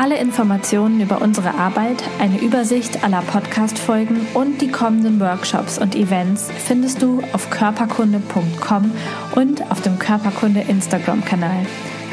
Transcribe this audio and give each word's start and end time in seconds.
Alle 0.00 0.18
Informationen 0.18 1.02
über 1.02 1.20
unsere 1.20 1.56
Arbeit, 1.56 2.02
eine 2.18 2.40
Übersicht 2.40 3.04
aller 3.04 3.20
Podcast-Folgen 3.20 4.28
und 4.32 4.62
die 4.62 4.70
kommenden 4.70 5.20
Workshops 5.20 5.78
und 5.78 5.94
Events 5.94 6.50
findest 6.50 7.02
du 7.02 7.22
auf 7.34 7.50
körperkunde.com 7.50 8.92
und 9.36 9.70
auf 9.70 9.82
dem 9.82 9.98
Körperkunde 9.98 10.62
Instagram-Kanal. 10.62 11.66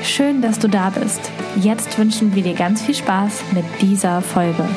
Schön, 0.04 0.42
dass 0.42 0.60
du 0.60 0.68
da 0.68 0.90
bist. 0.90 1.32
Jetzt 1.62 1.98
wünschen 1.98 2.36
wir 2.36 2.44
dir 2.44 2.56
ganz 2.56 2.82
viel 2.82 2.94
Spaß 2.94 3.54
mit 3.54 3.64
dieser 3.80 4.22
Folge. 4.22 4.68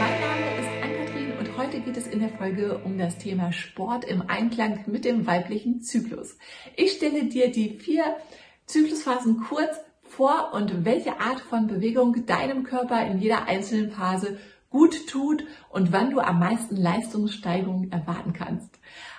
Mein 0.00 0.20
Name 0.20 0.58
ist 0.58 0.68
Ann-Kathrin 0.82 1.38
und 1.38 1.56
heute 1.56 1.78
geht 1.82 1.96
es 1.96 2.08
in 2.08 2.18
der 2.18 2.30
Folge 2.30 2.78
um 2.78 2.98
das 2.98 3.16
Thema 3.16 3.52
Sport 3.52 4.04
im 4.06 4.28
Einklang 4.28 4.80
mit 4.88 5.04
dem 5.04 5.24
weiblichen 5.24 5.82
Zyklus. 5.82 6.36
Ich 6.74 6.94
stelle 6.94 7.26
dir 7.26 7.52
die 7.52 7.78
vier 7.78 8.02
Zyklusphasen 8.66 9.44
kurz 9.48 9.76
vor 10.16 10.52
und 10.54 10.84
welche 10.84 11.20
Art 11.20 11.40
von 11.40 11.66
Bewegung 11.66 12.24
deinem 12.24 12.64
Körper 12.64 13.06
in 13.06 13.18
jeder 13.18 13.46
einzelnen 13.46 13.90
Phase 13.90 14.38
gut 14.70 15.06
tut 15.06 15.44
und 15.68 15.92
wann 15.92 16.10
du 16.10 16.20
am 16.20 16.38
meisten 16.38 16.76
Leistungssteigerung 16.76 17.90
erwarten 17.92 18.32
kannst. 18.32 18.70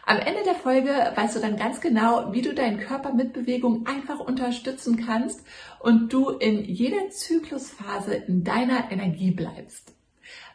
Am 0.06 0.18
Ende 0.18 0.44
der 0.44 0.56
Folge 0.56 0.90
weißt 1.16 1.36
du 1.36 1.40
dann 1.40 1.58
ganz 1.58 1.82
genau, 1.82 2.34
wie 2.34 2.42
du 2.42 2.54
deinen 2.54 2.80
Körper 2.80 3.14
mit 3.14 3.34
Bewegung 3.34 3.86
einfach 3.86 4.20
unterstützen 4.20 5.06
kannst 5.06 5.44
und 5.80 6.12
du 6.12 6.30
in 6.30 6.64
jeder 6.64 7.10
Zyklusphase 7.10 8.16
in 8.16 8.44
deiner 8.44 8.92
Energie 8.92 9.32
bleibst. 9.32 9.94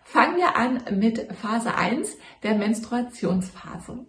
Fangen 0.04 0.36
wir 0.36 0.56
an 0.56 0.82
mit 0.98 1.32
Phase 1.40 1.74
1, 1.74 2.16
der 2.42 2.56
Menstruationsphase. 2.56 4.06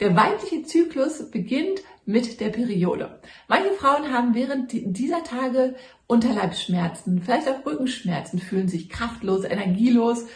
Der 0.00 0.16
weibliche 0.16 0.62
Zyklus 0.62 1.30
beginnt 1.30 1.80
mit 2.04 2.40
der 2.40 2.48
Periode. 2.48 3.20
Manche 3.48 3.72
Frauen 3.72 4.12
haben 4.12 4.34
während 4.34 4.72
dieser 4.72 5.22
Tage 5.22 5.76
Unterleibsschmerzen, 6.06 7.22
vielleicht 7.22 7.48
auch 7.48 7.64
Rückenschmerzen, 7.64 8.38
fühlen 8.38 8.68
sich 8.68 8.88
kraftlos, 8.88 9.44
energielos, 9.44 10.26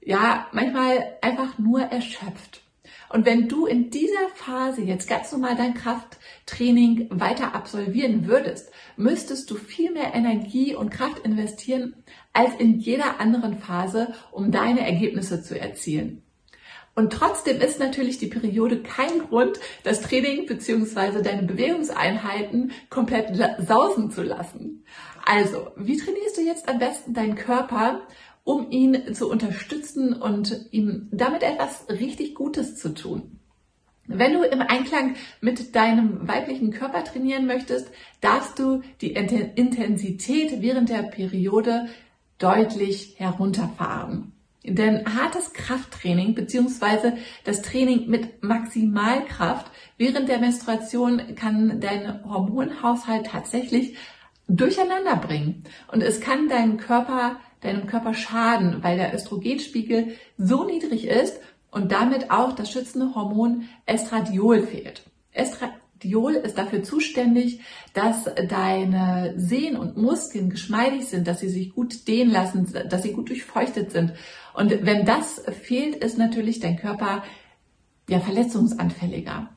ja, 0.00 0.46
manchmal 0.52 1.16
einfach 1.22 1.58
nur 1.58 1.80
erschöpft. 1.80 2.62
Und 3.08 3.24
wenn 3.24 3.48
du 3.48 3.66
in 3.66 3.90
dieser 3.90 4.28
Phase 4.34 4.82
jetzt 4.82 5.08
ganz 5.08 5.30
normal 5.30 5.56
dein 5.56 5.74
Krafttraining 5.74 7.08
weiter 7.10 7.54
absolvieren 7.54 8.26
würdest, 8.26 8.70
müsstest 8.96 9.50
du 9.50 9.54
viel 9.54 9.92
mehr 9.92 10.14
Energie 10.14 10.74
und 10.74 10.90
Kraft 10.90 11.20
investieren 11.20 11.94
als 12.32 12.54
in 12.56 12.78
jeder 12.80 13.20
anderen 13.20 13.58
Phase, 13.58 14.12
um 14.32 14.50
deine 14.50 14.84
Ergebnisse 14.84 15.42
zu 15.42 15.58
erzielen. 15.58 16.22
Und 16.96 17.12
trotzdem 17.12 17.60
ist 17.60 17.78
natürlich 17.78 18.16
die 18.16 18.26
Periode 18.26 18.82
kein 18.82 19.18
Grund, 19.18 19.60
das 19.84 20.00
Training 20.00 20.46
beziehungsweise 20.46 21.22
deine 21.22 21.42
Bewegungseinheiten 21.42 22.72
komplett 22.88 23.36
sausen 23.66 24.10
zu 24.10 24.22
lassen. 24.22 24.82
Also, 25.26 25.68
wie 25.76 25.98
trainierst 25.98 26.38
du 26.38 26.40
jetzt 26.40 26.68
am 26.70 26.78
besten 26.78 27.12
deinen 27.12 27.34
Körper, 27.34 28.00
um 28.44 28.70
ihn 28.70 29.12
zu 29.12 29.30
unterstützen 29.30 30.14
und 30.14 30.68
ihm 30.70 31.08
damit 31.12 31.42
etwas 31.42 31.86
richtig 31.90 32.34
Gutes 32.34 32.76
zu 32.76 32.94
tun? 32.94 33.40
Wenn 34.06 34.32
du 34.32 34.44
im 34.44 34.62
Einklang 34.62 35.16
mit 35.42 35.74
deinem 35.76 36.26
weiblichen 36.26 36.70
Körper 36.70 37.04
trainieren 37.04 37.44
möchtest, 37.44 37.90
darfst 38.22 38.58
du 38.58 38.80
die 39.02 39.12
Intensität 39.12 40.62
während 40.62 40.88
der 40.88 41.02
Periode 41.02 41.88
deutlich 42.38 43.16
herunterfahren. 43.18 44.32
Denn 44.66 45.04
hartes 45.16 45.52
Krafttraining 45.52 46.34
beziehungsweise 46.34 47.16
das 47.44 47.62
Training 47.62 48.08
mit 48.08 48.42
Maximalkraft 48.42 49.70
während 49.96 50.28
der 50.28 50.38
Menstruation 50.38 51.34
kann 51.36 51.80
deinen 51.80 52.24
Hormonhaushalt 52.28 53.26
tatsächlich 53.26 53.96
durcheinander 54.48 55.16
bringen. 55.16 55.64
Und 55.92 56.02
es 56.02 56.20
kann 56.20 56.48
deinem 56.48 56.76
Körper, 56.76 57.40
deinem 57.60 57.86
Körper 57.86 58.14
schaden, 58.14 58.82
weil 58.82 58.96
der 58.96 59.14
Östrogenspiegel 59.14 60.16
so 60.36 60.64
niedrig 60.64 61.06
ist 61.06 61.40
und 61.70 61.92
damit 61.92 62.30
auch 62.30 62.52
das 62.52 62.70
schützende 62.70 63.14
Hormon 63.14 63.68
Estradiol 63.86 64.62
fehlt. 64.62 65.02
Estra 65.32 65.70
Diol 66.06 66.34
ist 66.34 66.56
dafür 66.56 66.82
zuständig, 66.82 67.60
dass 67.94 68.30
deine 68.48 69.34
Sehnen 69.36 69.76
und 69.76 69.96
Muskeln 69.96 70.50
geschmeidig 70.50 71.06
sind, 71.06 71.26
dass 71.26 71.40
sie 71.40 71.48
sich 71.48 71.74
gut 71.74 72.06
dehnen 72.06 72.30
lassen, 72.30 72.72
dass 72.88 73.02
sie 73.02 73.12
gut 73.12 73.28
durchfeuchtet 73.28 73.90
sind. 73.90 74.12
Und 74.54 74.86
wenn 74.86 75.04
das 75.04 75.42
fehlt, 75.62 75.96
ist 75.96 76.18
natürlich 76.18 76.60
dein 76.60 76.76
Körper 76.76 77.22
ja 78.08 78.20
verletzungsanfälliger. 78.20 79.50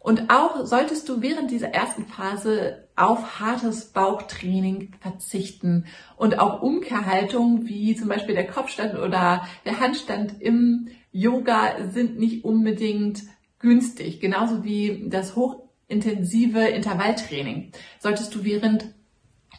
Und 0.00 0.30
auch 0.30 0.64
solltest 0.64 1.08
du 1.08 1.20
während 1.20 1.50
dieser 1.50 1.70
ersten 1.70 2.06
Phase 2.06 2.88
auf 2.94 3.40
hartes 3.40 3.86
Bauchtraining 3.86 4.92
verzichten 5.00 5.86
und 6.16 6.38
auch 6.38 6.62
Umkehrhaltungen 6.62 7.66
wie 7.66 7.96
zum 7.96 8.08
Beispiel 8.08 8.36
der 8.36 8.46
Kopfstand 8.46 8.94
oder 8.94 9.44
der 9.64 9.80
Handstand 9.80 10.40
im 10.40 10.88
Yoga 11.10 11.88
sind 11.90 12.18
nicht 12.18 12.44
unbedingt 12.44 13.22
günstig. 13.58 14.20
Genauso 14.20 14.62
wie 14.62 15.08
das 15.08 15.34
hoch 15.34 15.65
intensive 15.88 16.60
Intervalltraining 16.60 17.72
solltest 17.98 18.34
du 18.34 18.44
während 18.44 18.86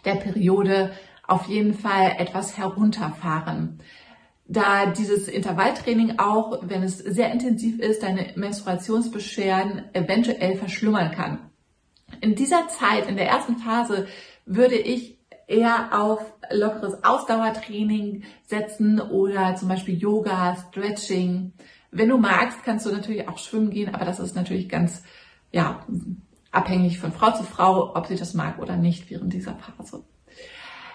der 0.06 0.16
Periode 0.16 0.92
auf 1.28 1.48
jeden 1.48 1.74
Fall 1.74 2.16
etwas 2.18 2.58
herunterfahren. 2.58 3.80
Da 4.48 4.86
dieses 4.86 5.28
Intervalltraining 5.28 6.20
auch, 6.20 6.60
wenn 6.62 6.84
es 6.84 6.98
sehr 7.00 7.32
intensiv 7.32 7.80
ist, 7.80 8.02
deine 8.04 8.32
Menstruationsbeschwerden 8.36 9.94
eventuell 9.94 10.56
verschlummern 10.56 11.12
kann. 11.12 11.40
In 12.22 12.36
dieser 12.36 12.70
Zeit, 12.70 13.10
in 13.10 13.18
der 13.18 13.28
ersten 13.28 13.58
Phase, 13.58 14.08
würde 14.46 14.78
ich 14.78 15.20
eher 15.48 15.90
auf 15.92 16.22
lockeres 16.50 17.04
Ausdauertraining 17.04 18.24
setzen 18.46 19.02
oder 19.02 19.56
zum 19.56 19.68
Beispiel 19.68 19.98
Yoga, 19.98 20.56
Stretching. 20.56 21.54
Wenn 21.92 22.10
du 22.10 22.18
magst, 22.18 22.64
kannst 22.64 22.86
du 22.86 22.92
natürlich 22.92 23.28
auch 23.28 23.38
schwimmen 23.38 23.70
gehen, 23.70 23.94
aber 23.94 24.06
das 24.06 24.20
ist 24.20 24.36
natürlich 24.36 24.70
ganz 24.70 25.04
ja, 25.58 25.84
abhängig 26.52 27.00
von 27.00 27.12
Frau 27.12 27.32
zu 27.32 27.44
Frau, 27.44 27.96
ob 27.96 28.06
sie 28.06 28.16
das 28.16 28.36
mag 28.36 28.60
oder 28.60 28.78
nicht 28.78 29.10
während 29.10 29.34
dieser 29.34 29.56
Phase. 29.56 30.04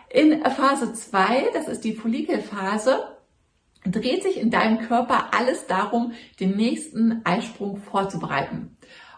In 0.08 0.40
Phase 0.44 0.92
2, 0.92 1.50
das 1.52 1.66
ist 1.66 1.82
die 1.82 1.94
Follikelphase, 1.94 3.16
dreht 3.84 4.22
sich 4.22 4.38
in 4.38 4.50
deinem 4.50 4.78
Körper 4.78 5.34
alles 5.34 5.66
darum, 5.66 6.12
den 6.38 6.56
nächsten 6.56 7.22
Eisprung 7.24 7.78
vorzubereiten. 7.78 8.76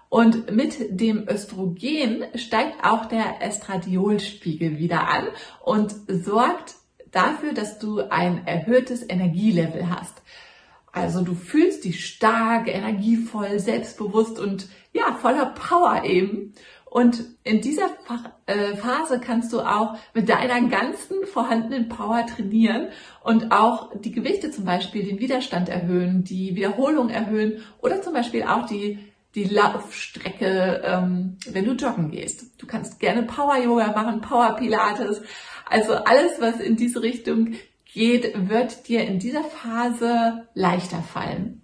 Und 0.08 0.50
mit 0.50 0.98
dem 0.98 1.28
Östrogen 1.28 2.24
steigt 2.36 2.82
auch 2.84 3.04
der 3.04 3.42
Estradiolspiegel 3.42 4.78
wieder 4.78 5.08
an 5.08 5.26
und 5.62 5.94
sorgt 6.08 6.76
dafür, 7.10 7.52
dass 7.52 7.78
du 7.78 8.00
ein 8.00 8.46
erhöhtes 8.46 9.02
Energielevel 9.06 9.90
hast. 9.90 10.22
Also 10.94 11.22
du 11.22 11.34
fühlst 11.34 11.84
dich 11.84 12.06
stark, 12.06 12.68
energievoll, 12.68 13.58
selbstbewusst 13.58 14.38
und 14.38 14.68
ja, 14.94 15.12
voller 15.20 15.46
Power 15.46 16.04
eben. 16.04 16.54
Und 16.86 17.24
in 17.42 17.60
dieser 17.60 17.90
äh, 18.46 18.76
Phase 18.76 19.18
kannst 19.18 19.52
du 19.52 19.60
auch 19.60 19.96
mit 20.14 20.28
deiner 20.28 20.62
ganzen 20.68 21.26
vorhandenen 21.26 21.88
Power 21.88 22.24
trainieren 22.24 22.86
und 23.24 23.50
auch 23.50 23.90
die 23.98 24.12
Gewichte 24.12 24.52
zum 24.52 24.64
Beispiel, 24.64 25.04
den 25.04 25.18
Widerstand 25.18 25.68
erhöhen, 25.68 26.22
die 26.22 26.54
Wiederholung 26.54 27.10
erhöhen 27.10 27.64
oder 27.82 28.00
zum 28.00 28.12
Beispiel 28.12 28.44
auch 28.44 28.66
die, 28.66 29.00
die 29.34 29.42
Laufstrecke, 29.42 30.82
ähm, 30.84 31.36
wenn 31.50 31.64
du 31.64 31.72
joggen 31.72 32.12
gehst. 32.12 32.62
Du 32.62 32.66
kannst 32.68 33.00
gerne 33.00 33.24
Power 33.24 33.56
Yoga 33.56 33.88
machen, 33.90 34.20
Power 34.20 34.54
Pilates. 34.54 35.20
Also 35.68 35.94
alles, 35.94 36.40
was 36.40 36.60
in 36.60 36.76
diese 36.76 37.02
Richtung 37.02 37.54
geht, 37.92 38.48
wird 38.48 38.86
dir 38.86 39.04
in 39.04 39.18
dieser 39.18 39.42
Phase 39.42 40.46
leichter 40.54 41.02
fallen. 41.02 41.63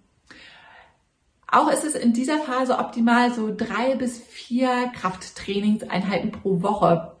Auch 1.51 1.69
ist 1.69 1.83
es 1.83 1.95
in 1.95 2.13
dieser 2.13 2.39
Phase 2.39 2.79
optimal, 2.79 3.33
so 3.33 3.53
drei 3.53 3.95
bis 3.95 4.19
vier 4.19 4.89
Krafttrainingseinheiten 4.95 6.31
pro 6.31 6.61
Woche 6.61 7.17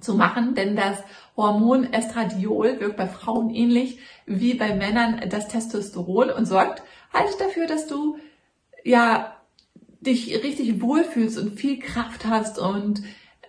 zu 0.00 0.14
machen, 0.14 0.56
denn 0.56 0.74
das 0.74 0.98
Hormon 1.36 1.92
Estradiol 1.92 2.80
wirkt 2.80 2.96
bei 2.96 3.06
Frauen 3.06 3.50
ähnlich 3.50 4.00
wie 4.26 4.54
bei 4.54 4.74
Männern 4.74 5.22
das 5.30 5.46
Testosteron 5.46 6.30
und 6.30 6.46
sorgt 6.46 6.82
halt 7.12 7.40
dafür, 7.40 7.68
dass 7.68 7.86
du 7.86 8.18
ja 8.84 9.36
dich 10.00 10.42
richtig 10.42 10.82
wohlfühlst 10.82 11.38
und 11.38 11.58
viel 11.58 11.78
Kraft 11.78 12.26
hast 12.26 12.58
und 12.58 13.02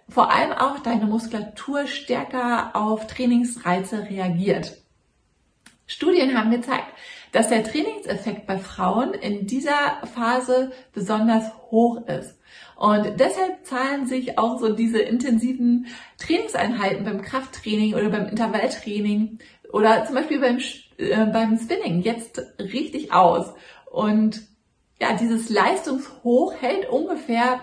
vor 0.08 0.32
allem 0.32 0.52
auch 0.52 0.80
deine 0.80 1.06
Muskulatur 1.06 1.88
stärker 1.88 2.76
auf 2.76 3.08
Trainingsreize 3.08 4.10
reagiert. 4.10 4.78
Studien 5.86 6.38
haben 6.38 6.52
gezeigt, 6.52 6.88
dass 7.32 7.50
der 7.50 7.64
Trainingseffekt 7.64 8.48
bei 8.48 8.58
Frauen 8.58 9.14
in 9.14 9.48
dieser 9.48 10.08
Phase 10.14 10.72
besonders 10.94 11.52
hoch 11.72 12.06
ist. 12.08 12.38
Und 12.76 13.20
deshalb 13.20 13.66
zahlen 13.66 14.08
sich 14.08 14.38
auch 14.38 14.60
so 14.60 14.74
diese 14.74 15.00
intensiven 15.00 15.88
Trainingseinheiten 16.18 17.04
beim 17.04 17.22
Krafttraining 17.22 17.94
oder 17.94 18.10
beim 18.10 18.28
Intervalltraining 18.28 19.40
oder 19.72 20.06
zum 20.06 20.16
Beispiel 20.16 20.40
beim, 20.40 20.60
äh, 20.98 21.26
beim 21.26 21.58
Spinning 21.58 22.02
jetzt 22.02 22.42
richtig 22.60 23.14
aus. 23.14 23.54
Und 23.92 24.42
ja, 25.00 25.14
dieses 25.14 25.50
Leistungshoch 25.50 26.54
hält 26.60 26.90
ungefähr 26.90 27.62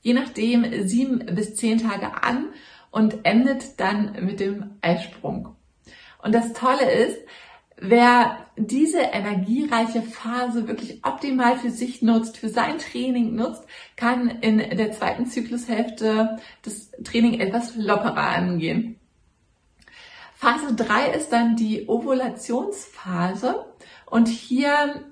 je 0.00 0.14
nachdem 0.14 0.88
sieben 0.88 1.18
bis 1.34 1.56
zehn 1.56 1.78
Tage 1.78 2.22
an 2.22 2.48
und 2.90 3.24
endet 3.24 3.78
dann 3.80 4.16
mit 4.24 4.40
dem 4.40 4.78
Eisprung. 4.80 5.56
Und 6.22 6.34
das 6.34 6.52
Tolle 6.52 6.90
ist, 6.90 7.18
wer 7.80 8.46
diese 8.56 9.00
energiereiche 9.00 10.02
Phase 10.02 10.68
wirklich 10.68 11.04
optimal 11.04 11.58
für 11.58 11.70
sich 11.70 12.02
nutzt, 12.02 12.36
für 12.36 12.48
sein 12.48 12.78
Training 12.78 13.34
nutzt, 13.34 13.64
kann 13.96 14.28
in 14.28 14.58
der 14.58 14.92
zweiten 14.92 15.26
Zyklushälfte 15.26 16.38
das 16.62 16.90
Training 17.04 17.40
etwas 17.40 17.76
lockerer 17.76 18.16
angehen. 18.16 18.98
Phase 20.34 20.74
3 20.74 21.10
ist 21.14 21.30
dann 21.30 21.56
die 21.56 21.88
Ovulationsphase 21.88 23.66
und 24.06 24.28
hier 24.28 25.04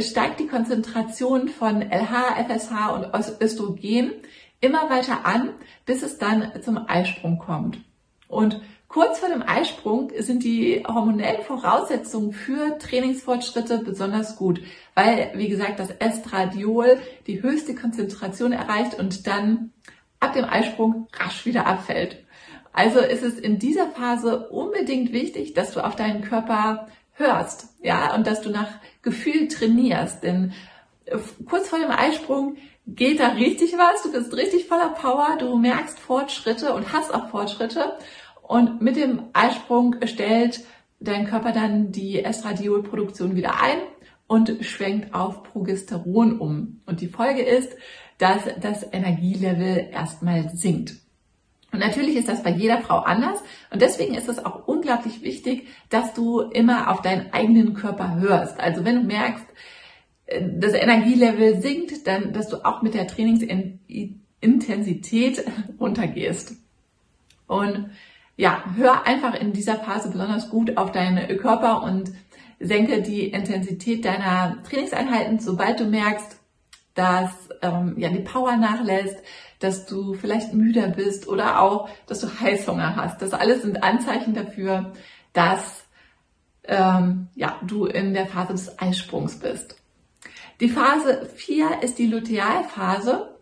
steigt 0.00 0.40
die 0.40 0.48
Konzentration 0.48 1.48
von 1.48 1.80
LH, 1.80 2.44
FSH 2.48 2.90
und 2.92 3.40
Östrogen 3.40 4.12
immer 4.60 4.90
weiter 4.90 5.26
an, 5.26 5.50
bis 5.86 6.02
es 6.02 6.18
dann 6.18 6.50
zum 6.62 6.88
Eisprung 6.88 7.38
kommt. 7.38 7.78
Und 8.26 8.60
kurz 8.94 9.18
vor 9.18 9.28
dem 9.28 9.42
Eisprung 9.42 10.12
sind 10.20 10.44
die 10.44 10.84
hormonellen 10.86 11.42
Voraussetzungen 11.42 12.32
für 12.32 12.78
Trainingsfortschritte 12.78 13.78
besonders 13.78 14.36
gut, 14.36 14.60
weil, 14.94 15.32
wie 15.34 15.48
gesagt, 15.48 15.80
das 15.80 15.90
Estradiol 15.90 16.98
die 17.26 17.42
höchste 17.42 17.74
Konzentration 17.74 18.52
erreicht 18.52 18.94
und 18.96 19.26
dann 19.26 19.72
ab 20.20 20.32
dem 20.34 20.44
Eisprung 20.44 21.08
rasch 21.12 21.44
wieder 21.44 21.66
abfällt. 21.66 22.24
Also 22.72 23.00
ist 23.00 23.24
es 23.24 23.36
in 23.36 23.58
dieser 23.58 23.88
Phase 23.88 24.48
unbedingt 24.50 25.12
wichtig, 25.12 25.54
dass 25.54 25.72
du 25.72 25.84
auf 25.84 25.96
deinen 25.96 26.22
Körper 26.22 26.86
hörst, 27.14 27.70
ja, 27.82 28.14
und 28.14 28.28
dass 28.28 28.42
du 28.42 28.50
nach 28.50 28.68
Gefühl 29.02 29.48
trainierst, 29.48 30.22
denn 30.22 30.52
äh, 31.06 31.18
kurz 31.50 31.68
vor 31.68 31.80
dem 31.80 31.90
Eisprung 31.90 32.58
geht 32.86 33.18
da 33.18 33.30
richtig 33.30 33.72
was, 33.76 34.04
du 34.04 34.12
bist 34.12 34.36
richtig 34.36 34.68
voller 34.68 34.90
Power, 34.90 35.36
du 35.36 35.58
merkst 35.58 35.98
Fortschritte 35.98 36.74
und 36.74 36.92
hast 36.92 37.12
auch 37.12 37.30
Fortschritte 37.30 37.96
und 38.46 38.82
mit 38.82 38.96
dem 38.96 39.22
Eisprung 39.32 39.96
stellt 40.04 40.64
dein 41.00 41.26
Körper 41.26 41.52
dann 41.52 41.92
die 41.92 42.22
Estradiolproduktion 42.22 43.36
wieder 43.36 43.58
ein 43.60 43.78
und 44.26 44.64
schwenkt 44.64 45.14
auf 45.14 45.42
Progesteron 45.42 46.38
um. 46.38 46.80
Und 46.86 47.00
die 47.00 47.08
Folge 47.08 47.42
ist, 47.42 47.74
dass 48.18 48.42
das 48.60 48.86
Energielevel 48.92 49.88
erstmal 49.90 50.50
sinkt. 50.50 50.96
Und 51.72 51.78
natürlich 51.80 52.16
ist 52.16 52.28
das 52.28 52.42
bei 52.42 52.50
jeder 52.50 52.82
Frau 52.82 52.98
anders 52.98 53.40
und 53.72 53.80
deswegen 53.82 54.14
ist 54.14 54.28
es 54.28 54.44
auch 54.44 54.68
unglaublich 54.68 55.22
wichtig, 55.22 55.66
dass 55.88 56.14
du 56.14 56.40
immer 56.40 56.92
auf 56.92 57.02
deinen 57.02 57.32
eigenen 57.32 57.74
Körper 57.74 58.14
hörst. 58.14 58.60
Also 58.60 58.84
wenn 58.84 58.94
du 58.96 59.02
merkst, 59.02 59.44
äh, 60.26 60.42
das 60.56 60.74
Energielevel 60.74 61.60
sinkt, 61.60 62.06
dann, 62.06 62.32
dass 62.32 62.48
du 62.48 62.64
auch 62.64 62.82
mit 62.82 62.94
der 62.94 63.08
Trainingsintensität 63.08 65.44
runtergehst. 65.80 66.54
Und 67.48 67.90
ja, 68.36 68.64
hör 68.76 69.06
einfach 69.06 69.34
in 69.34 69.52
dieser 69.52 69.76
Phase 69.76 70.10
besonders 70.10 70.50
gut 70.50 70.76
auf 70.76 70.92
deinen 70.92 71.36
Körper 71.38 71.82
und 71.82 72.12
senke 72.58 73.02
die 73.02 73.28
Intensität 73.28 74.04
deiner 74.04 74.62
Trainingseinheiten, 74.64 75.38
sobald 75.38 75.80
du 75.80 75.84
merkst, 75.84 76.38
dass 76.94 77.30
ähm, 77.62 77.94
ja 77.96 78.08
die 78.08 78.20
Power 78.20 78.56
nachlässt, 78.56 79.18
dass 79.58 79.86
du 79.86 80.14
vielleicht 80.14 80.52
müder 80.52 80.88
bist 80.88 81.28
oder 81.28 81.60
auch, 81.60 81.88
dass 82.06 82.20
du 82.20 82.28
Heißhunger 82.28 82.96
hast. 82.96 83.22
Das 83.22 83.32
alles 83.32 83.62
sind 83.62 83.82
Anzeichen 83.82 84.34
dafür, 84.34 84.92
dass 85.32 85.84
ähm, 86.64 87.28
ja, 87.34 87.58
du 87.62 87.86
in 87.86 88.14
der 88.14 88.26
Phase 88.26 88.52
des 88.52 88.78
Eisprungs 88.78 89.38
bist. 89.38 89.76
Die 90.60 90.68
Phase 90.68 91.28
4 91.34 91.82
ist 91.82 91.98
die 91.98 92.06
Lutealphase, 92.06 93.33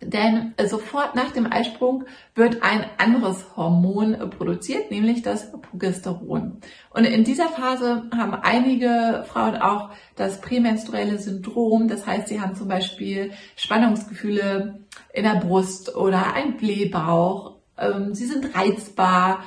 denn 0.00 0.54
sofort 0.66 1.14
nach 1.14 1.30
dem 1.30 1.50
Eisprung 1.50 2.04
wird 2.34 2.62
ein 2.62 2.84
anderes 2.98 3.56
Hormon 3.56 4.30
produziert, 4.30 4.90
nämlich 4.90 5.22
das 5.22 5.52
Progesteron. 5.52 6.58
Und 6.90 7.04
in 7.04 7.24
dieser 7.24 7.48
Phase 7.48 8.04
haben 8.16 8.34
einige 8.34 9.24
Frauen 9.28 9.56
auch 9.56 9.90
das 10.16 10.40
prämenstruelle 10.40 11.18
Syndrom. 11.18 11.88
Das 11.88 12.06
heißt, 12.06 12.28
sie 12.28 12.40
haben 12.40 12.54
zum 12.54 12.68
Beispiel 12.68 13.32
Spannungsgefühle 13.56 14.80
in 15.12 15.24
der 15.24 15.40
Brust 15.40 15.94
oder 15.96 16.34
ein 16.34 16.56
Blähbauch. 16.56 17.56
Ähm, 17.78 18.14
sie 18.14 18.26
sind 18.26 18.54
reizbar, 18.54 19.44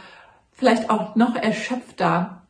vielleicht 0.53 0.89
auch 0.89 1.15
noch 1.15 1.35
erschöpfter. 1.35 2.47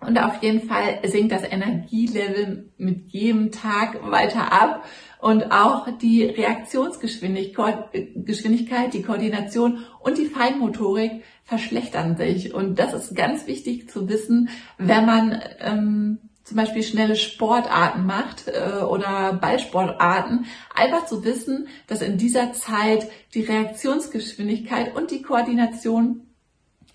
Und 0.00 0.18
auf 0.18 0.42
jeden 0.42 0.68
Fall 0.68 0.98
sinkt 1.04 1.30
das 1.30 1.44
Energielevel 1.44 2.72
mit 2.76 3.12
jedem 3.12 3.52
Tag 3.52 4.10
weiter 4.10 4.52
ab 4.52 4.84
und 5.22 5.52
auch 5.52 5.86
die 5.98 6.24
Reaktionsgeschwindigkeit, 6.24 8.92
die 8.92 9.02
Koordination 9.02 9.84
und 10.00 10.18
die 10.18 10.26
Feinmotorik 10.26 11.22
verschlechtern 11.44 12.16
sich. 12.16 12.52
Und 12.52 12.80
das 12.80 12.92
ist 12.92 13.14
ganz 13.14 13.46
wichtig 13.46 13.88
zu 13.88 14.08
wissen, 14.08 14.48
wenn 14.78 15.06
man 15.06 15.40
ähm, 15.60 16.18
zum 16.42 16.56
Beispiel 16.56 16.82
schnelle 16.82 17.14
Sportarten 17.14 18.04
macht 18.04 18.48
äh, 18.48 18.82
oder 18.82 19.34
Ballsportarten, 19.34 20.46
einfach 20.74 21.06
zu 21.06 21.24
wissen, 21.24 21.68
dass 21.86 22.02
in 22.02 22.18
dieser 22.18 22.52
Zeit 22.52 23.08
die 23.34 23.42
Reaktionsgeschwindigkeit 23.42 24.96
und 24.96 25.12
die 25.12 25.22
Koordination 25.22 26.26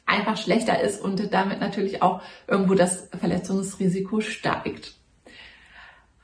einfach 0.06 0.36
schlechter 0.36 0.82
ist 0.82 1.02
und 1.02 1.34
damit 1.34 1.62
natürlich 1.62 2.02
auch 2.02 2.22
irgendwo 2.46 2.74
das 2.74 3.08
Verletzungsrisiko 3.18 4.20
steigt. 4.20 4.97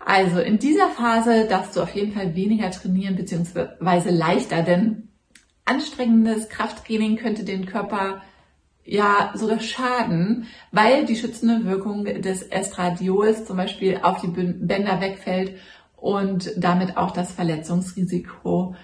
Also 0.06 0.40
in 0.40 0.60
dieser 0.60 0.90
Phase 0.90 1.48
darfst 1.48 1.76
du 1.76 1.82
auf 1.82 1.96
jeden 1.96 2.14
Fall 2.14 2.36
weniger 2.36 2.70
trainieren 2.72 3.16
beziehungsweise 3.16 4.10
leichter, 4.10 4.62
denn 4.62 5.10
anstrengendes 5.66 6.50
Krafttraining 6.50 7.16
könnte 7.16 7.44
den 7.44 7.66
Körper 7.66 8.22
ja 8.84 9.32
sogar 9.34 9.62
schaden, 9.62 10.48
weil 10.72 11.06
die 11.06 11.16
schützende 11.16 11.66
Wirkung 11.66 12.04
des 12.04 12.44
Estradiols 12.44 13.46
zum 13.46 13.58
Beispiel 13.58 14.00
auf 14.04 14.20
die 14.20 14.28
Bänder 14.28 15.00
wegfällt 15.00 15.56
und 15.96 16.52
damit 16.58 16.98
auch 16.98 17.12
das 17.12 17.32
Verletzungsrisiko 17.32 18.76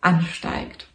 ansteigt. 0.00 0.88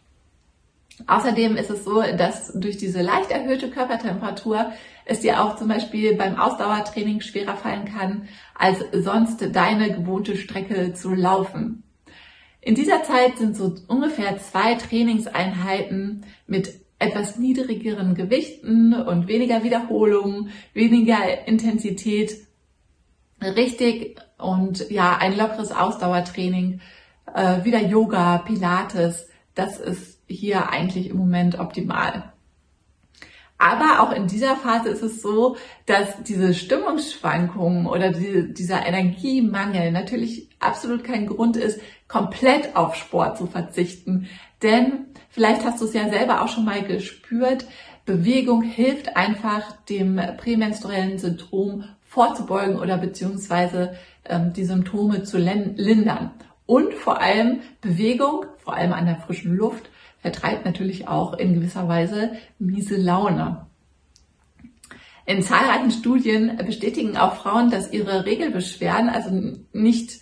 Außerdem 1.06 1.56
ist 1.56 1.70
es 1.70 1.84
so, 1.84 2.02
dass 2.02 2.52
durch 2.52 2.76
diese 2.76 3.00
leicht 3.00 3.30
erhöhte 3.30 3.70
Körpertemperatur 3.70 4.72
es 5.10 5.20
dir 5.20 5.42
auch 5.42 5.56
zum 5.56 5.66
Beispiel 5.66 6.14
beim 6.14 6.36
Ausdauertraining 6.38 7.20
schwerer 7.20 7.56
fallen 7.56 7.84
kann, 7.84 8.28
als 8.54 8.78
sonst 8.92 9.44
deine 9.52 9.92
gewohnte 9.92 10.36
Strecke 10.36 10.94
zu 10.94 11.12
laufen. 11.14 11.82
In 12.60 12.76
dieser 12.76 13.02
Zeit 13.02 13.36
sind 13.36 13.56
so 13.56 13.74
ungefähr 13.88 14.38
zwei 14.38 14.74
Trainingseinheiten 14.76 16.24
mit 16.46 16.74
etwas 17.00 17.38
niedrigeren 17.38 18.14
Gewichten 18.14 18.94
und 18.94 19.26
weniger 19.26 19.64
Wiederholungen, 19.64 20.50
weniger 20.74 21.48
Intensität 21.48 22.46
richtig 23.42 24.16
und 24.38 24.90
ja, 24.90 25.16
ein 25.16 25.36
lockeres 25.36 25.72
Ausdauertraining, 25.72 26.80
äh, 27.34 27.64
wieder 27.64 27.82
Yoga, 27.82 28.38
Pilates, 28.38 29.26
das 29.56 29.80
ist 29.80 30.20
hier 30.28 30.70
eigentlich 30.70 31.10
im 31.10 31.16
Moment 31.16 31.58
optimal. 31.58 32.32
Aber 33.60 34.00
auch 34.00 34.12
in 34.12 34.26
dieser 34.26 34.56
Phase 34.56 34.88
ist 34.88 35.02
es 35.02 35.20
so, 35.20 35.58
dass 35.84 36.22
diese 36.22 36.54
Stimmungsschwankungen 36.54 37.84
oder 37.86 38.10
die, 38.10 38.54
dieser 38.54 38.86
Energiemangel 38.86 39.92
natürlich 39.92 40.48
absolut 40.60 41.04
kein 41.04 41.26
Grund 41.26 41.58
ist, 41.58 41.78
komplett 42.08 42.74
auf 42.74 42.94
Sport 42.94 43.36
zu 43.36 43.46
verzichten. 43.46 44.30
Denn 44.62 45.08
vielleicht 45.28 45.62
hast 45.66 45.82
du 45.82 45.84
es 45.84 45.92
ja 45.92 46.08
selber 46.08 46.40
auch 46.40 46.48
schon 46.48 46.64
mal 46.64 46.82
gespürt, 46.82 47.66
Bewegung 48.06 48.62
hilft 48.62 49.14
einfach 49.14 49.72
dem 49.90 50.18
prämenstruellen 50.38 51.18
Syndrom 51.18 51.84
vorzubeugen 52.06 52.78
oder 52.78 52.96
beziehungsweise 52.96 53.94
ähm, 54.24 54.54
die 54.54 54.64
Symptome 54.64 55.24
zu 55.24 55.36
lindern. 55.36 56.30
Und 56.64 56.94
vor 56.94 57.20
allem 57.20 57.60
Bewegung, 57.82 58.46
vor 58.56 58.74
allem 58.74 58.94
an 58.94 59.04
der 59.04 59.16
frischen 59.16 59.54
Luft, 59.54 59.89
vertreibt 60.20 60.64
natürlich 60.64 61.08
auch 61.08 61.34
in 61.34 61.54
gewisser 61.54 61.88
Weise 61.88 62.32
miese 62.58 62.96
Laune. 62.96 63.66
In 65.26 65.42
zahlreichen 65.42 65.90
Studien 65.90 66.56
bestätigen 66.66 67.16
auch 67.16 67.36
Frauen, 67.36 67.70
dass 67.70 67.92
ihre 67.92 68.24
Regelbeschwerden, 68.24 69.08
also 69.08 69.30
nicht 69.72 70.20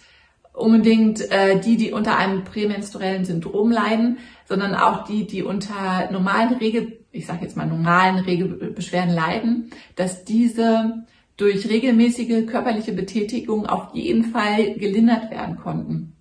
unbedingt 0.52 1.30
äh, 1.30 1.60
die, 1.60 1.76
die 1.76 1.92
unter 1.92 2.18
einem 2.18 2.44
prämenstruellen 2.44 3.24
Syndrom 3.24 3.70
leiden, 3.70 4.18
sondern 4.46 4.74
auch 4.74 5.04
die, 5.04 5.26
die 5.26 5.42
unter 5.42 6.10
normalen 6.10 6.54
Regel, 6.54 7.00
ich 7.12 7.26
sage 7.26 7.44
jetzt 7.44 7.56
mal, 7.56 7.66
normalen 7.66 8.18
Regelbeschwerden 8.18 9.14
leiden, 9.14 9.70
dass 9.96 10.24
diese 10.24 11.06
durch 11.36 11.68
regelmäßige 11.68 12.46
körperliche 12.46 12.92
Betätigung 12.92 13.66
auf 13.66 13.94
jeden 13.94 14.24
Fall 14.24 14.74
gelindert 14.74 15.30
werden 15.30 15.56
konnten. 15.56 16.16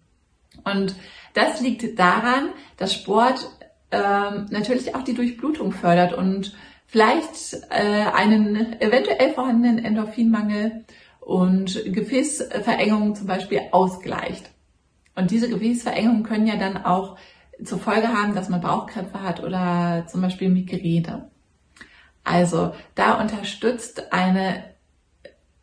Und 0.64 0.96
das 1.34 1.60
liegt 1.62 2.00
daran, 2.00 2.50
dass 2.78 2.94
Sport 2.94 3.50
ähm, 3.92 4.48
natürlich 4.50 4.96
auch 4.96 5.04
die 5.04 5.14
Durchblutung 5.14 5.72
fördert 5.72 6.14
und 6.14 6.54
vielleicht 6.86 7.62
äh, 7.70 8.06
einen 8.14 8.80
eventuell 8.82 9.34
vorhandenen 9.34 9.84
Endorphinmangel 9.84 10.86
und 11.20 11.84
Gefäßverengungen 11.86 13.16
zum 13.16 13.28
Beispiel 13.28 13.62
ausgleicht. 13.72 14.50
Und 15.16 15.32
diese 15.32 15.50
Gefäßverengungen 15.50 16.24
können 16.24 16.48
ja 16.48 16.56
dann 16.56 16.78
auch 16.78 17.18
zur 17.64 17.80
Folge 17.80 18.10
haben, 18.10 18.36
dass 18.36 18.50
man 18.50 18.62
Bauchkrämpfe 18.62 19.22
hat 19.22 19.44
oder 19.44 20.06
zum 20.08 20.22
Beispiel 20.22 20.50
Migräne. 20.50 21.30
Also 22.24 22.74
da 22.96 23.20
unterstützt 23.20 24.12
eine 24.14 24.64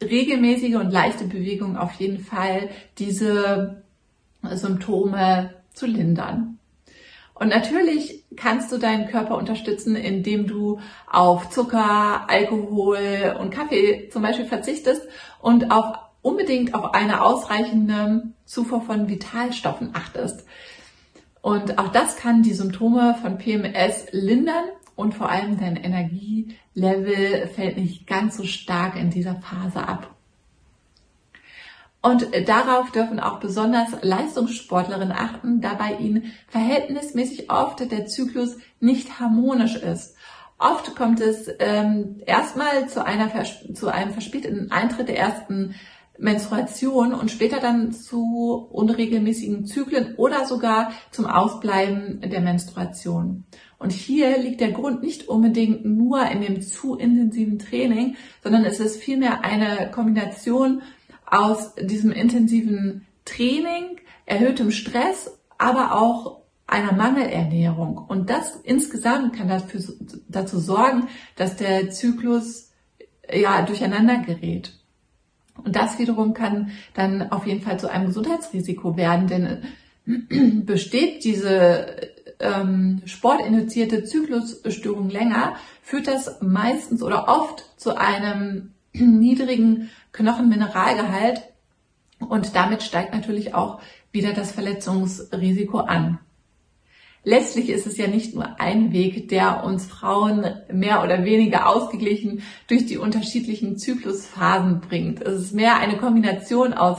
regelmäßige 0.02 0.76
und 0.76 0.90
leichte 0.90 1.24
Bewegung 1.24 1.76
auf 1.76 1.92
jeden 1.94 2.18
Fall 2.18 2.68
diese 2.98 3.84
Symptome 4.42 5.54
zu 5.72 5.86
lindern. 5.86 6.53
Und 7.34 7.48
natürlich 7.48 8.24
kannst 8.36 8.70
du 8.70 8.78
deinen 8.78 9.08
Körper 9.08 9.36
unterstützen, 9.36 9.96
indem 9.96 10.46
du 10.46 10.78
auf 11.10 11.50
Zucker, 11.50 12.28
Alkohol 12.28 13.36
und 13.40 13.50
Kaffee 13.50 14.08
zum 14.10 14.22
Beispiel 14.22 14.46
verzichtest 14.46 15.02
und 15.40 15.72
auf 15.72 15.96
unbedingt 16.22 16.74
auf 16.74 16.94
eine 16.94 17.22
ausreichende 17.22 18.32
Zufuhr 18.44 18.80
von 18.80 19.08
Vitalstoffen 19.08 19.90
achtest. 19.94 20.46
Und 21.42 21.78
auch 21.78 21.88
das 21.88 22.16
kann 22.16 22.42
die 22.42 22.54
Symptome 22.54 23.16
von 23.20 23.36
PMS 23.36 24.06
lindern 24.12 24.64
und 24.96 25.14
vor 25.14 25.28
allem 25.28 25.58
dein 25.58 25.76
Energielevel 25.76 27.48
fällt 27.48 27.76
nicht 27.76 28.06
ganz 28.06 28.36
so 28.36 28.44
stark 28.44 28.96
in 28.96 29.10
dieser 29.10 29.34
Phase 29.34 29.86
ab. 29.86 30.13
Und 32.04 32.28
darauf 32.46 32.90
dürfen 32.90 33.18
auch 33.18 33.40
besonders 33.40 33.88
Leistungssportlerinnen 34.02 35.10
achten, 35.10 35.62
da 35.62 35.72
bei 35.72 35.94
ihnen 35.94 36.34
verhältnismäßig 36.48 37.50
oft 37.50 37.80
der 37.90 38.04
Zyklus 38.04 38.58
nicht 38.78 39.20
harmonisch 39.20 39.76
ist. 39.76 40.14
Oft 40.58 40.94
kommt 40.96 41.22
es 41.22 41.48
ähm, 41.60 42.20
erstmal 42.26 42.90
zu, 42.90 43.02
einer, 43.02 43.30
zu 43.72 43.88
einem 43.88 44.12
verspäteten 44.12 44.70
Eintritt 44.70 45.08
der 45.08 45.18
ersten 45.18 45.76
Menstruation 46.18 47.14
und 47.14 47.30
später 47.30 47.58
dann 47.58 47.92
zu 47.92 48.68
unregelmäßigen 48.70 49.64
Zyklen 49.64 50.14
oder 50.16 50.44
sogar 50.44 50.92
zum 51.10 51.24
Ausbleiben 51.24 52.20
der 52.20 52.42
Menstruation. 52.42 53.44
Und 53.78 53.92
hier 53.92 54.36
liegt 54.38 54.60
der 54.60 54.72
Grund 54.72 55.02
nicht 55.02 55.28
unbedingt 55.28 55.86
nur 55.86 56.26
in 56.26 56.42
dem 56.42 56.60
zu 56.60 56.96
intensiven 56.96 57.58
Training, 57.58 58.16
sondern 58.42 58.66
es 58.66 58.78
ist 58.78 59.02
vielmehr 59.02 59.42
eine 59.42 59.90
Kombination 59.90 60.82
aus 61.34 61.74
diesem 61.74 62.12
intensiven 62.12 63.06
Training, 63.24 63.98
erhöhtem 64.24 64.70
Stress, 64.70 65.38
aber 65.58 66.00
auch 66.00 66.42
einer 66.66 66.92
Mangelernährung. 66.92 67.98
Und 67.98 68.30
das 68.30 68.56
insgesamt 68.62 69.36
kann 69.36 69.48
dafür, 69.48 69.80
dazu 70.28 70.58
sorgen, 70.58 71.08
dass 71.36 71.56
der 71.56 71.90
Zyklus 71.90 72.70
ja 73.32 73.62
durcheinander 73.62 74.18
gerät. 74.18 74.72
Und 75.62 75.76
das 75.76 75.98
wiederum 75.98 76.34
kann 76.34 76.70
dann 76.94 77.30
auf 77.30 77.46
jeden 77.46 77.62
Fall 77.62 77.78
zu 77.78 77.90
einem 77.90 78.06
Gesundheitsrisiko 78.06 78.96
werden, 78.96 79.26
denn 79.26 79.62
besteht 80.66 81.24
diese 81.24 82.12
ähm, 82.38 83.02
sportinduzierte 83.06 84.04
Zyklusstörung 84.04 85.08
länger, 85.08 85.54
führt 85.82 86.06
das 86.06 86.40
meistens 86.42 87.02
oder 87.02 87.28
oft 87.28 87.64
zu 87.76 87.96
einem 87.96 88.73
niedrigen 89.00 89.90
Knochenmineralgehalt 90.12 91.42
und 92.20 92.54
damit 92.54 92.82
steigt 92.82 93.12
natürlich 93.12 93.54
auch 93.54 93.80
wieder 94.12 94.32
das 94.32 94.52
Verletzungsrisiko 94.52 95.78
an. 95.78 96.20
Letztlich 97.26 97.70
ist 97.70 97.86
es 97.86 97.96
ja 97.96 98.06
nicht 98.06 98.34
nur 98.34 98.60
ein 98.60 98.92
Weg, 98.92 99.28
der 99.30 99.64
uns 99.64 99.86
Frauen 99.86 100.46
mehr 100.70 101.02
oder 101.02 101.24
weniger 101.24 101.66
ausgeglichen 101.68 102.42
durch 102.68 102.84
die 102.86 102.98
unterschiedlichen 102.98 103.78
Zyklusphasen 103.78 104.80
bringt. 104.80 105.22
Es 105.22 105.40
ist 105.40 105.54
mehr 105.54 105.76
eine 105.76 105.96
Kombination 105.96 106.74
aus 106.74 106.98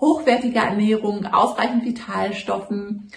hochwertiger 0.00 0.62
Ernährung, 0.62 1.26
ausreichend 1.26 1.84
Vitalstoffen, 1.84 3.08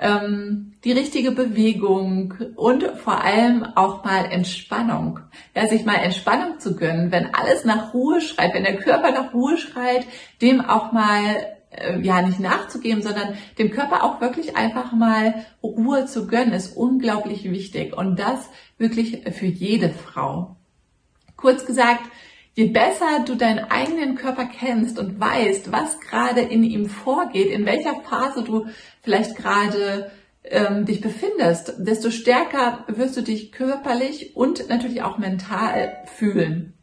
ähm, 0.00 0.72
die 0.82 0.92
richtige 0.92 1.30
Bewegung 1.30 2.34
und 2.56 2.82
vor 2.96 3.22
allem 3.22 3.64
auch 3.76 4.02
mal 4.02 4.24
Entspannung. 4.24 5.20
Ja, 5.54 5.66
sich 5.68 5.84
mal 5.84 5.96
Entspannung 5.96 6.58
zu 6.58 6.74
gönnen, 6.74 7.12
wenn 7.12 7.34
alles 7.34 7.64
nach 7.64 7.92
Ruhe 7.92 8.22
schreit, 8.22 8.54
wenn 8.54 8.64
der 8.64 8.78
Körper 8.78 9.12
nach 9.12 9.34
Ruhe 9.34 9.58
schreit, 9.58 10.06
dem 10.40 10.62
auch 10.62 10.92
mal 10.92 11.46
äh, 11.70 12.00
ja 12.00 12.22
nicht 12.22 12.40
nachzugeben, 12.40 13.02
sondern 13.02 13.34
dem 13.58 13.70
Körper 13.70 14.02
auch 14.02 14.22
wirklich 14.22 14.56
einfach 14.56 14.92
mal 14.92 15.44
Ruhe 15.62 16.06
zu 16.06 16.26
gönnen, 16.26 16.54
ist 16.54 16.76
unglaublich 16.76 17.44
wichtig 17.44 17.94
und 17.94 18.18
das 18.18 18.48
wirklich 18.78 19.22
für 19.34 19.46
jede 19.46 19.90
Frau. 19.90 20.56
Kurz 21.36 21.66
gesagt, 21.66 22.04
Je 22.60 22.66
besser 22.66 23.24
du 23.24 23.36
deinen 23.36 23.70
eigenen 23.70 24.16
Körper 24.16 24.44
kennst 24.44 24.98
und 24.98 25.18
weißt, 25.18 25.72
was 25.72 25.98
gerade 25.98 26.42
in 26.42 26.62
ihm 26.62 26.90
vorgeht, 26.90 27.50
in 27.50 27.64
welcher 27.64 27.94
Phase 28.02 28.44
du 28.44 28.66
vielleicht 29.00 29.34
gerade 29.34 30.10
ähm, 30.44 30.84
dich 30.84 31.00
befindest, 31.00 31.72
desto 31.78 32.10
stärker 32.10 32.84
wirst 32.86 33.16
du 33.16 33.22
dich 33.22 33.50
körperlich 33.50 34.36
und 34.36 34.68
natürlich 34.68 35.00
auch 35.00 35.16
mental 35.16 36.04
fühlen. 36.18 36.74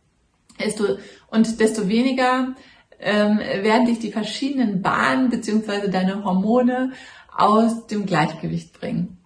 Und 1.30 1.60
desto 1.60 1.88
weniger 1.88 2.56
ähm, 3.00 3.38
werden 3.38 3.86
dich 3.86 4.00
die 4.00 4.12
verschiedenen 4.12 4.82
Bahnen 4.82 5.30
beziehungsweise 5.30 5.92
deine 5.92 6.24
Hormone 6.24 6.94
aus 7.32 7.86
dem 7.86 8.08
Gleichgewicht 8.08 8.74
bringen. 8.80 9.17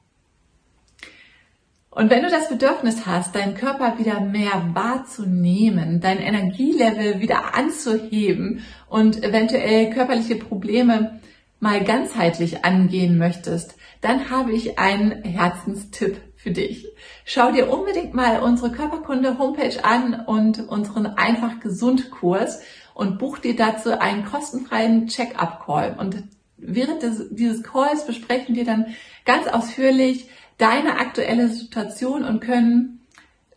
Und 1.94 2.10
wenn 2.10 2.24
du 2.24 2.30
das 2.30 2.48
Bedürfnis 2.48 3.06
hast, 3.06 3.36
deinen 3.36 3.54
Körper 3.54 4.00
wieder 4.00 4.22
mehr 4.22 4.70
wahrzunehmen, 4.74 6.00
dein 6.00 6.20
Energielevel 6.20 7.20
wieder 7.20 7.54
anzuheben 7.54 8.64
und 8.88 9.22
eventuell 9.22 9.90
körperliche 9.90 10.38
Probleme 10.38 11.20
mal 11.60 11.84
ganzheitlich 11.84 12.64
angehen 12.64 13.18
möchtest, 13.18 13.76
dann 14.00 14.30
habe 14.30 14.54
ich 14.54 14.80
einen 14.80 15.24
Herzenstipp 15.24 16.18
für 16.38 16.52
dich. 16.52 16.88
Schau 17.26 17.52
dir 17.52 17.70
unbedingt 17.70 18.14
mal 18.14 18.42
unsere 18.42 18.72
Körperkunde 18.72 19.38
Homepage 19.38 19.84
an 19.84 20.24
und 20.26 20.68
unseren 20.70 21.06
einfach 21.06 21.60
gesund 21.60 22.10
Kurs 22.10 22.62
und 22.94 23.20
buch 23.20 23.38
dir 23.38 23.56
dazu 23.56 24.00
einen 24.00 24.24
kostenfreien 24.24 25.08
Check-up 25.08 25.66
Call. 25.66 25.98
Und 26.00 26.24
während 26.58 27.04
des, 27.04 27.28
dieses 27.32 27.64
Calls 27.64 28.06
besprechen 28.08 28.56
wir 28.56 28.64
dann 28.64 28.88
ganz 29.26 29.48
ausführlich, 29.48 30.30
deine 30.62 31.00
aktuelle 31.00 31.50
Situation 31.50 32.24
und 32.24 32.40
können 32.40 33.02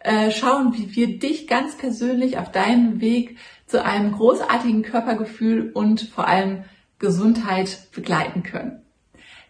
äh, 0.01 0.31
schauen, 0.31 0.75
wie 0.77 0.95
wir 0.97 1.19
dich 1.19 1.47
ganz 1.47 1.77
persönlich 1.77 2.39
auf 2.39 2.51
deinem 2.51 3.01
Weg 3.01 3.37
zu 3.67 3.85
einem 3.85 4.13
großartigen 4.13 4.83
Körpergefühl 4.83 5.71
und 5.73 6.01
vor 6.01 6.27
allem 6.27 6.65
Gesundheit 6.99 7.89
begleiten 7.93 8.43
können. 8.43 8.81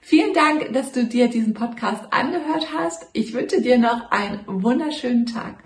Vielen 0.00 0.34
Dank, 0.34 0.72
dass 0.72 0.92
du 0.92 1.04
dir 1.04 1.28
diesen 1.28 1.54
Podcast 1.54 2.04
angehört 2.10 2.68
hast. 2.76 3.06
Ich 3.12 3.32
wünsche 3.32 3.62
dir 3.62 3.78
noch 3.78 4.10
einen 4.10 4.40
wunderschönen 4.46 5.26
Tag. 5.26 5.62